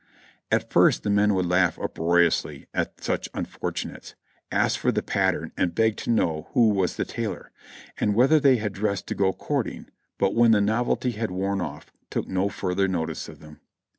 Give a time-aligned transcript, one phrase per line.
[0.51, 4.15] x\t first the men would laugh uproariously at such unfortunates,
[4.51, 7.51] ask for the pattern and beg to know wdio was the tailor,
[7.99, 9.85] and whether they had dressed to go courting,
[10.17, 13.59] but when the novelty had worn off, took no further notice of them.